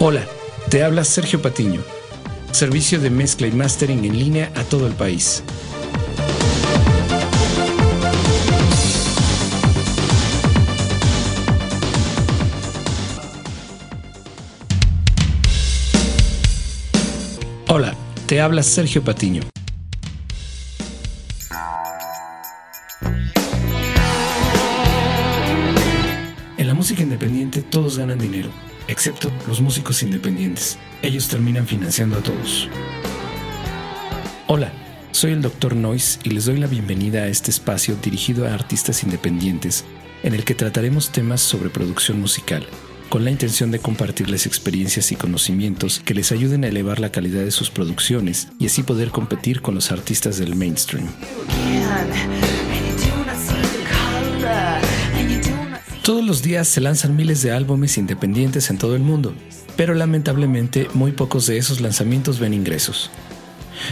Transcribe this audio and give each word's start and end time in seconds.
Hola, 0.00 0.24
te 0.70 0.84
habla 0.84 1.02
Sergio 1.02 1.42
Patiño, 1.42 1.80
servicio 2.52 3.00
de 3.00 3.10
mezcla 3.10 3.48
y 3.48 3.50
mastering 3.50 4.04
en 4.04 4.16
línea 4.16 4.52
a 4.54 4.62
todo 4.62 4.86
el 4.86 4.92
país. 4.92 5.42
Hola, 17.66 17.96
te 18.28 18.40
habla 18.40 18.62
Sergio 18.62 19.02
Patiño. 19.02 19.42
Música 26.78 27.02
independiente 27.02 27.60
todos 27.60 27.98
ganan 27.98 28.20
dinero, 28.20 28.50
excepto 28.86 29.32
los 29.48 29.60
músicos 29.60 30.00
independientes. 30.04 30.78
Ellos 31.02 31.26
terminan 31.26 31.66
financiando 31.66 32.18
a 32.18 32.22
todos. 32.22 32.68
Hola, 34.46 34.72
soy 35.10 35.32
el 35.32 35.42
Dr. 35.42 35.74
Noise 35.74 36.20
y 36.22 36.30
les 36.30 36.44
doy 36.44 36.58
la 36.58 36.68
bienvenida 36.68 37.24
a 37.24 37.26
este 37.26 37.50
espacio 37.50 37.96
dirigido 38.00 38.46
a 38.46 38.54
artistas 38.54 39.02
independientes 39.02 39.84
en 40.22 40.34
el 40.34 40.44
que 40.44 40.54
trataremos 40.54 41.10
temas 41.10 41.40
sobre 41.40 41.68
producción 41.68 42.20
musical 42.20 42.64
con 43.08 43.24
la 43.24 43.32
intención 43.32 43.72
de 43.72 43.80
compartirles 43.80 44.46
experiencias 44.46 45.10
y 45.10 45.16
conocimientos 45.16 46.00
que 46.04 46.14
les 46.14 46.30
ayuden 46.30 46.62
a 46.64 46.68
elevar 46.68 47.00
la 47.00 47.10
calidad 47.10 47.42
de 47.42 47.50
sus 47.50 47.70
producciones 47.70 48.48
y 48.60 48.66
así 48.66 48.84
poder 48.84 49.10
competir 49.10 49.62
con 49.62 49.74
los 49.74 49.90
artistas 49.90 50.38
del 50.38 50.54
mainstream. 50.54 51.08
Todos 56.08 56.24
los 56.24 56.40
días 56.40 56.66
se 56.66 56.80
lanzan 56.80 57.16
miles 57.16 57.42
de 57.42 57.52
álbumes 57.52 57.98
independientes 57.98 58.70
en 58.70 58.78
todo 58.78 58.96
el 58.96 59.02
mundo, 59.02 59.34
pero 59.76 59.92
lamentablemente 59.92 60.88
muy 60.94 61.12
pocos 61.12 61.46
de 61.46 61.58
esos 61.58 61.82
lanzamientos 61.82 62.38
ven 62.38 62.54
ingresos. 62.54 63.10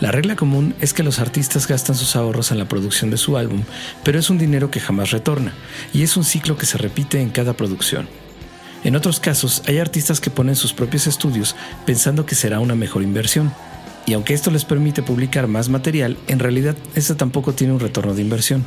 La 0.00 0.10
regla 0.10 0.34
común 0.34 0.74
es 0.80 0.94
que 0.94 1.02
los 1.02 1.18
artistas 1.18 1.68
gastan 1.68 1.94
sus 1.94 2.16
ahorros 2.16 2.50
en 2.50 2.58
la 2.58 2.66
producción 2.66 3.10
de 3.10 3.18
su 3.18 3.36
álbum, 3.36 3.62
pero 4.04 4.18
es 4.18 4.30
un 4.30 4.38
dinero 4.38 4.70
que 4.70 4.80
jamás 4.80 5.10
retorna, 5.10 5.52
y 5.92 6.02
es 6.02 6.16
un 6.16 6.24
ciclo 6.24 6.56
que 6.56 6.64
se 6.64 6.78
repite 6.78 7.20
en 7.20 7.28
cada 7.28 7.52
producción. 7.52 8.08
En 8.84 8.96
otros 8.96 9.20
casos, 9.20 9.62
hay 9.66 9.76
artistas 9.76 10.18
que 10.18 10.30
ponen 10.30 10.56
sus 10.56 10.72
propios 10.72 11.06
estudios 11.06 11.56
pensando 11.84 12.24
que 12.24 12.36
será 12.36 12.58
una 12.58 12.74
mejor 12.74 13.02
inversión. 13.02 13.52
Y 14.06 14.14
aunque 14.14 14.32
esto 14.32 14.50
les 14.50 14.64
permite 14.64 15.02
publicar 15.02 15.46
más 15.46 15.68
material, 15.68 16.16
en 16.26 16.38
realidad 16.38 16.74
esto 16.94 17.16
tampoco 17.16 17.52
tiene 17.52 17.74
un 17.74 17.80
retorno 17.80 18.14
de 18.14 18.22
inversión. 18.22 18.64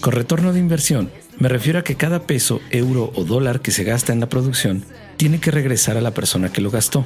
Con 0.00 0.12
retorno 0.12 0.54
de 0.54 0.60
inversión, 0.60 1.10
me 1.38 1.48
refiero 1.48 1.78
a 1.78 1.84
que 1.84 1.96
cada 1.96 2.22
peso, 2.22 2.60
euro 2.70 3.12
o 3.14 3.24
dólar 3.24 3.60
que 3.60 3.70
se 3.70 3.84
gasta 3.84 4.12
en 4.12 4.20
la 4.20 4.28
producción 4.28 4.84
tiene 5.16 5.38
que 5.38 5.50
regresar 5.50 5.96
a 5.96 6.00
la 6.00 6.12
persona 6.12 6.50
que 6.50 6.60
lo 6.60 6.70
gastó. 6.70 7.04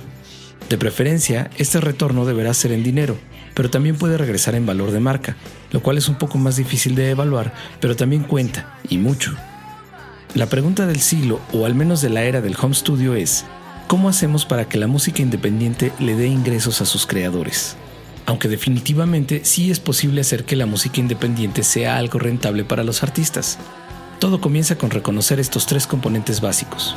De 0.69 0.79
preferencia, 0.79 1.51
este 1.59 1.81
retorno 1.81 2.25
deberá 2.25 2.55
ser 2.55 2.71
en 2.71 2.85
dinero, 2.85 3.19
pero 3.55 3.71
también 3.71 3.97
puede 3.97 4.17
regresar 4.17 4.55
en 4.55 4.67
valor 4.67 4.93
de 4.93 5.01
marca, 5.01 5.37
lo 5.73 5.83
cual 5.83 5.99
es 5.99 6.09
un 6.09 6.15
poco 6.15 6.39
más 6.39 6.57
difícil 6.57 6.95
de 6.95 7.11
evaluar, 7.11 7.53
pero 7.81 7.97
también 7.97 8.23
cuenta, 8.23 8.79
y 8.89 8.99
mucho. 8.99 9.35
La 10.35 10.47
pregunta 10.47 10.87
del 10.87 11.01
siglo, 11.01 11.41
o 11.53 11.67
al 11.67 11.75
menos 11.75 12.01
de 12.01 12.11
la 12.11 12.23
era 12.23 12.41
del 12.41 12.57
home 12.61 12.75
studio, 12.75 13.17
es, 13.17 13.45
¿cómo 13.89 14.09
hacemos 14.09 14.47
para 14.47 14.69
que 14.69 14.79
la 14.79 14.87
música 14.87 15.23
independiente 15.23 15.93
le 15.99 16.15
dé 16.15 16.29
ingresos 16.29 16.81
a 16.81 16.87
sus 16.87 17.05
creadores? 17.05 17.77
Aunque 18.27 18.47
definitivamente 18.47 19.41
sí 19.43 19.73
es 19.73 19.81
posible 19.81 20.21
hacer 20.21 20.45
que 20.45 20.55
la 20.55 20.67
música 20.67 21.01
independiente 21.01 21.65
sea 21.65 21.97
algo 21.97 22.21
rentable 22.21 22.65
para 22.65 22.85
los 22.85 23.03
artistas. 23.03 23.59
Todo 24.21 24.39
comienza 24.39 24.77
con 24.77 24.91
reconocer 24.91 25.41
estos 25.41 25.65
tres 25.65 25.87
componentes 25.87 26.43
básicos. 26.43 26.95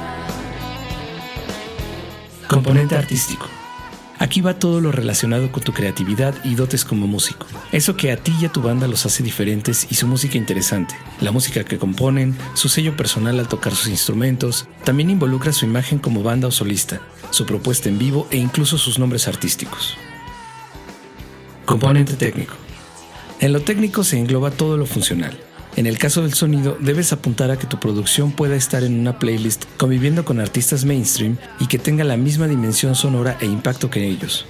Componente 2.49 2.97
artístico. 2.97 3.47
Aquí 4.19 4.41
va 4.41 4.59
todo 4.59 4.81
lo 4.81 4.91
relacionado 4.91 5.49
con 5.49 5.63
tu 5.63 5.71
creatividad 5.71 6.35
y 6.43 6.55
dotes 6.55 6.83
como 6.83 7.07
músico. 7.07 7.47
Eso 7.71 7.95
que 7.95 8.11
a 8.11 8.17
ti 8.17 8.33
y 8.41 8.45
a 8.45 8.51
tu 8.51 8.61
banda 8.61 8.89
los 8.89 9.05
hace 9.05 9.23
diferentes 9.23 9.87
y 9.89 9.95
su 9.95 10.05
música 10.05 10.37
interesante. 10.37 10.95
La 11.21 11.31
música 11.31 11.63
que 11.63 11.77
componen, 11.77 12.35
su 12.55 12.67
sello 12.67 12.97
personal 12.97 13.39
al 13.39 13.47
tocar 13.47 13.73
sus 13.73 13.87
instrumentos, 13.87 14.67
también 14.83 15.09
involucra 15.09 15.53
su 15.53 15.63
imagen 15.63 15.99
como 15.99 16.23
banda 16.23 16.49
o 16.49 16.51
solista, 16.51 16.99
su 17.29 17.45
propuesta 17.45 17.87
en 17.87 17.99
vivo 17.99 18.27
e 18.31 18.37
incluso 18.37 18.77
sus 18.77 18.99
nombres 18.99 19.29
artísticos. 19.29 19.95
Componente 21.65 22.15
técnico. 22.15 22.55
En 23.39 23.53
lo 23.53 23.61
técnico 23.61 24.03
se 24.03 24.19
engloba 24.19 24.51
todo 24.51 24.75
lo 24.75 24.85
funcional. 24.85 25.39
En 25.75 25.87
el 25.87 25.97
caso 25.97 26.21
del 26.21 26.35
sonido, 26.35 26.77
debes 26.79 27.13
apuntar 27.13 27.49
a 27.49 27.57
que 27.57 27.65
tu 27.65 27.79
producción 27.79 28.31
pueda 28.31 28.55
estar 28.55 28.83
en 28.83 28.99
una 28.99 29.17
playlist 29.17 29.65
conviviendo 29.77 30.23
con 30.23 30.39
artistas 30.39 30.85
mainstream 30.85 31.37
y 31.59 31.65
que 31.65 31.79
tenga 31.79 32.03
la 32.03 32.15
misma 32.15 32.47
dimensión 32.47 32.93
sonora 32.93 33.37
e 33.41 33.47
impacto 33.47 33.89
que 33.89 34.07
ellos. 34.07 34.45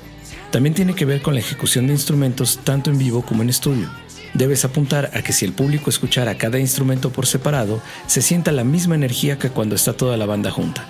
También 0.52 0.76
tiene 0.76 0.96
que 0.96 1.06
ver 1.06 1.22
con 1.22 1.34
la 1.34 1.40
ejecución 1.40 1.88
de 1.88 1.94
instrumentos 1.94 2.60
tanto 2.66 2.92
en 2.92 2.98
vivo 2.98 3.22
como 3.22 3.42
en 3.42 3.50
estudio. 3.50 3.90
Debes 4.34 4.66
apuntar 4.66 5.12
a 5.14 5.22
que 5.22 5.32
si 5.32 5.46
el 5.46 5.54
público 5.54 5.90
escuchara 5.90 6.38
cada 6.38 6.60
instrumento 6.60 7.10
por 7.10 7.26
separado, 7.26 7.82
se 8.06 8.22
sienta 8.22 8.52
la 8.52 8.66
misma 8.66 8.96
energía 8.96 9.40
que 9.40 9.50
cuando 9.50 9.76
está 9.76 9.94
toda 9.94 10.18
la 10.18 10.26
banda 10.26 10.52
junta. 10.52 10.86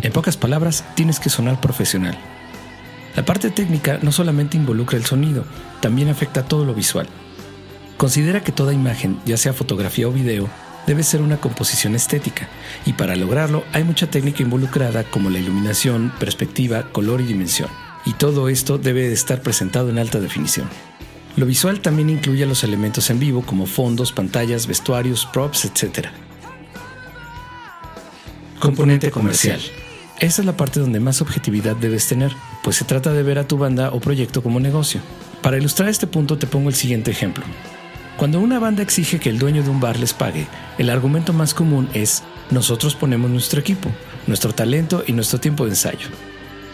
En 0.00 0.12
pocas 0.12 0.38
palabras, 0.38 0.82
tienes 0.94 1.20
que 1.20 1.28
sonar 1.28 1.60
profesional. 1.60 2.18
La 3.14 3.24
parte 3.26 3.50
técnica 3.50 3.98
no 4.00 4.12
solamente 4.12 4.56
involucra 4.56 4.96
el 4.96 5.04
sonido, 5.04 5.44
también 5.82 6.08
afecta 6.08 6.44
todo 6.44 6.64
lo 6.64 6.72
visual. 6.72 7.06
Considera 8.02 8.42
que 8.42 8.50
toda 8.50 8.74
imagen, 8.74 9.20
ya 9.24 9.36
sea 9.36 9.52
fotografía 9.52 10.08
o 10.08 10.10
video, 10.10 10.50
debe 10.88 11.04
ser 11.04 11.22
una 11.22 11.36
composición 11.36 11.94
estética, 11.94 12.48
y 12.84 12.94
para 12.94 13.14
lograrlo 13.14 13.62
hay 13.72 13.84
mucha 13.84 14.10
técnica 14.10 14.42
involucrada 14.42 15.04
como 15.04 15.30
la 15.30 15.38
iluminación, 15.38 16.12
perspectiva, 16.18 16.90
color 16.90 17.20
y 17.20 17.26
dimensión. 17.26 17.68
Y 18.04 18.14
todo 18.14 18.48
esto 18.48 18.76
debe 18.76 19.02
de 19.02 19.12
estar 19.12 19.40
presentado 19.40 19.88
en 19.88 20.00
alta 20.00 20.18
definición. 20.18 20.68
Lo 21.36 21.46
visual 21.46 21.78
también 21.78 22.10
incluye 22.10 22.44
los 22.44 22.64
elementos 22.64 23.08
en 23.08 23.20
vivo 23.20 23.42
como 23.42 23.66
fondos, 23.66 24.10
pantallas, 24.10 24.66
vestuarios, 24.66 25.28
props, 25.32 25.66
etc. 25.66 26.08
Componente 28.58 29.12
comercial. 29.12 29.60
Esa 30.18 30.42
es 30.42 30.44
la 30.44 30.56
parte 30.56 30.80
donde 30.80 30.98
más 30.98 31.22
objetividad 31.22 31.76
debes 31.76 32.08
tener, 32.08 32.32
pues 32.64 32.74
se 32.74 32.84
trata 32.84 33.12
de 33.12 33.22
ver 33.22 33.38
a 33.38 33.46
tu 33.46 33.58
banda 33.58 33.90
o 33.92 34.00
proyecto 34.00 34.42
como 34.42 34.58
negocio. 34.58 35.00
Para 35.40 35.56
ilustrar 35.56 35.88
este 35.88 36.08
punto 36.08 36.36
te 36.36 36.48
pongo 36.48 36.68
el 36.68 36.74
siguiente 36.74 37.12
ejemplo. 37.12 37.44
Cuando 38.16 38.40
una 38.40 38.58
banda 38.58 38.82
exige 38.82 39.18
que 39.18 39.30
el 39.30 39.38
dueño 39.38 39.62
de 39.62 39.70
un 39.70 39.80
bar 39.80 39.98
les 39.98 40.12
pague, 40.12 40.46
el 40.78 40.90
argumento 40.90 41.32
más 41.32 41.54
común 41.54 41.88
es, 41.94 42.22
nosotros 42.50 42.94
ponemos 42.94 43.30
nuestro 43.30 43.60
equipo, 43.60 43.90
nuestro 44.26 44.54
talento 44.54 45.02
y 45.06 45.12
nuestro 45.12 45.40
tiempo 45.40 45.64
de 45.64 45.70
ensayo. 45.70 46.08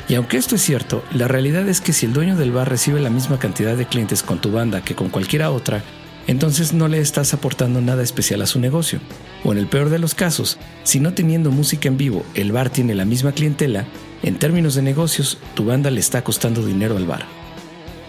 Y 0.09 0.15
aunque 0.15 0.37
esto 0.37 0.56
es 0.56 0.62
cierto, 0.62 1.04
la 1.12 1.28
realidad 1.28 1.69
es 1.69 1.81
que 1.81 1.93
si 1.93 2.06
el 2.06 2.12
dueño 2.12 2.37
del 2.37 2.50
bar 2.50 2.69
recibe 2.69 3.00
la 3.00 3.10
misma 3.10 3.38
cantidad 3.38 3.76
de 3.76 3.87
clientes 3.87 4.22
con 4.22 4.41
tu 4.41 4.50
banda 4.50 4.82
que 4.82 4.94
con 4.94 5.10
cualquiera 5.10 5.50
otra, 5.50 5.82
entonces 6.26 6.72
no 6.72 6.88
le 6.88 7.00
estás 7.00 7.32
aportando 7.34 7.81
nada 7.81 8.03
especial 8.03 8.43
a 8.43 8.47
su 8.47 8.59
negocio. 8.59 9.00
O 9.44 9.53
en 9.53 9.59
el 9.59 9.66
peor 9.66 9.91
de 9.91 9.99
los 9.99 10.15
casos, 10.15 10.59
si 10.82 10.99
no 10.99 11.15
teniendo 11.15 11.50
música 11.50 11.88
en 11.88 11.97
vivo 11.97 12.25
el 12.34 12.53
bar 12.53 12.70
tiene 12.70 12.94
la 12.94 13.05
misma 13.05 13.32
clientela, 13.32 13.87
en 14.22 14.38
términos 14.38 14.75
de 14.75 14.82
negocios, 14.82 15.38
tu 15.55 15.65
banda 15.65 15.91
le 15.91 16.00
está 16.00 16.25
costando 16.25 16.65
dinero 16.66 16.97
al 16.97 17.06
bar. 17.06 17.38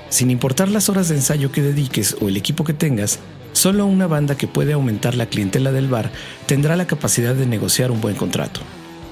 Sin 0.10 0.32
importar 0.32 0.70
las 0.70 0.90
horas 0.90 1.08
de 1.08 1.16
ensayo 1.16 1.52
que 1.52 1.62
dediques 1.62 2.16
o 2.20 2.30
el 2.30 2.38
equipo 2.38 2.64
que 2.64 2.74
tengas, 2.74 3.20
solo 3.54 3.86
una 3.86 4.08
banda 4.08 4.36
que 4.36 4.48
puede 4.48 4.74
aumentar 4.74 5.16
la 5.16 5.28
clientela 5.28 5.72
del 5.72 5.88
bar 5.88 6.12
tendrá 6.48 6.76
la 6.76 6.88
capacidad 6.88 7.36
de 7.36 7.46
negociar 7.46 7.92
un 7.92 8.02
buen 8.02 8.16
contrato. 8.16 8.62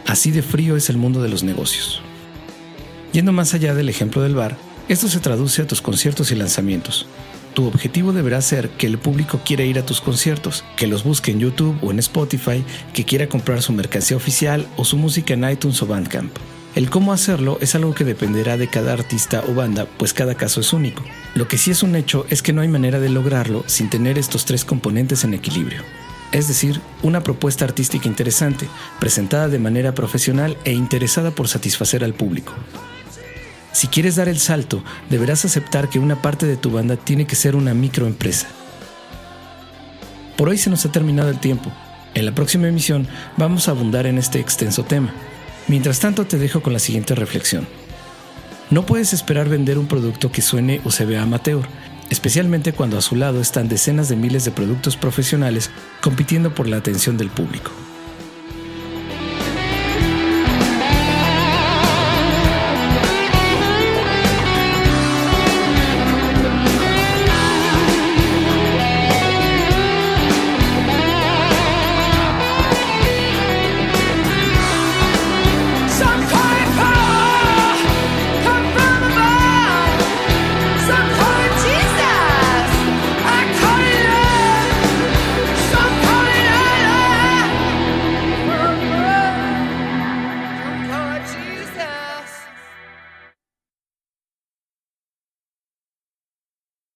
Así 0.07 0.31
de 0.31 0.41
frío 0.41 0.75
es 0.75 0.89
el 0.89 0.97
mundo 0.97 1.21
de 1.21 1.29
los 1.29 1.43
negocios. 1.43 2.01
Yendo 3.13 3.31
más 3.31 3.53
allá 3.53 3.75
del 3.75 3.89
ejemplo 3.89 4.21
del 4.21 4.35
bar, 4.35 4.57
esto 4.89 5.07
se 5.07 5.19
traduce 5.19 5.61
a 5.61 5.67
tus 5.67 5.81
conciertos 5.81 6.31
y 6.31 6.35
lanzamientos. 6.35 7.07
Tu 7.53 7.65
objetivo 7.65 8.13
deberá 8.13 8.41
ser 8.41 8.69
que 8.69 8.87
el 8.87 8.97
público 8.97 9.41
quiera 9.43 9.63
ir 9.63 9.79
a 9.79 9.85
tus 9.85 10.01
conciertos, 10.01 10.63
que 10.75 10.87
los 10.87 11.03
busque 11.03 11.31
en 11.31 11.39
YouTube 11.39 11.77
o 11.81 11.91
en 11.91 11.99
Spotify, 11.99 12.63
que 12.93 13.03
quiera 13.03 13.27
comprar 13.27 13.61
su 13.61 13.73
mercancía 13.73 14.17
oficial 14.17 14.67
o 14.77 14.85
su 14.85 14.95
música 14.97 15.33
en 15.33 15.49
iTunes 15.49 15.81
o 15.81 15.87
Bandcamp. 15.87 16.31
El 16.77 16.91
cómo 16.91 17.11
hacerlo 17.11 17.57
es 17.59 17.73
algo 17.73 17.95
que 17.95 18.03
dependerá 18.03 18.55
de 18.55 18.67
cada 18.67 18.93
artista 18.93 19.43
o 19.49 19.55
banda, 19.55 19.87
pues 19.97 20.13
cada 20.13 20.35
caso 20.35 20.61
es 20.61 20.73
único. 20.73 21.03
Lo 21.33 21.47
que 21.47 21.57
sí 21.57 21.71
es 21.71 21.81
un 21.81 21.95
hecho 21.95 22.27
es 22.29 22.43
que 22.43 22.53
no 22.53 22.61
hay 22.61 22.67
manera 22.67 22.99
de 22.99 23.09
lograrlo 23.09 23.63
sin 23.65 23.89
tener 23.89 24.19
estos 24.19 24.45
tres 24.45 24.63
componentes 24.63 25.23
en 25.23 25.33
equilibrio. 25.33 25.81
Es 26.31 26.47
decir, 26.47 26.79
una 27.01 27.23
propuesta 27.23 27.65
artística 27.65 28.07
interesante, 28.07 28.67
presentada 28.99 29.47
de 29.47 29.57
manera 29.57 29.95
profesional 29.95 30.55
e 30.65 30.71
interesada 30.71 31.31
por 31.31 31.47
satisfacer 31.47 32.03
al 32.03 32.13
público. 32.13 32.53
Si 33.71 33.87
quieres 33.87 34.15
dar 34.15 34.29
el 34.29 34.37
salto, 34.37 34.83
deberás 35.09 35.45
aceptar 35.45 35.89
que 35.89 35.97
una 35.97 36.21
parte 36.21 36.45
de 36.45 36.57
tu 36.57 36.69
banda 36.69 36.95
tiene 36.95 37.25
que 37.25 37.35
ser 37.35 37.55
una 37.55 37.73
microempresa. 37.73 38.49
Por 40.37 40.49
hoy 40.49 40.59
se 40.59 40.69
nos 40.69 40.85
ha 40.85 40.91
terminado 40.91 41.29
el 41.29 41.39
tiempo. 41.39 41.71
En 42.13 42.27
la 42.27 42.35
próxima 42.35 42.67
emisión 42.67 43.07
vamos 43.35 43.67
a 43.67 43.71
abundar 43.71 44.05
en 44.05 44.19
este 44.19 44.39
extenso 44.39 44.83
tema. 44.83 45.11
Mientras 45.67 45.99
tanto 45.99 46.25
te 46.25 46.37
dejo 46.37 46.61
con 46.61 46.73
la 46.73 46.79
siguiente 46.79 47.13
reflexión. 47.13 47.67
No 48.69 48.85
puedes 48.85 49.13
esperar 49.13 49.49
vender 49.49 49.77
un 49.77 49.87
producto 49.87 50.31
que 50.31 50.41
suene 50.41 50.81
o 50.83 50.91
se 50.91 51.05
vea 51.05 51.23
amateur, 51.23 51.65
especialmente 52.09 52.73
cuando 52.73 52.97
a 52.97 53.01
su 53.01 53.15
lado 53.15 53.41
están 53.41 53.67
decenas 53.67 54.09
de 54.09 54.15
miles 54.15 54.45
de 54.45 54.51
productos 54.51 54.97
profesionales 54.97 55.69
compitiendo 56.01 56.53
por 56.53 56.67
la 56.67 56.77
atención 56.77 57.17
del 57.17 57.29
público. 57.29 57.71